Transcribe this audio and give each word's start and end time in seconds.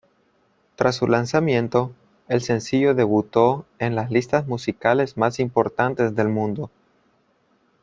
Tras 0.77 0.95
su 0.95 1.05
lanzamiento, 1.05 1.93
el 2.27 2.41
sencillo 2.41 2.95
debutó 2.95 3.67
en 3.77 3.93
las 3.93 4.09
listas 4.09 4.47
musicales 4.47 5.15
más 5.15 5.39
importantes 5.39 6.15
del 6.15 6.27
mundo. 6.29 6.71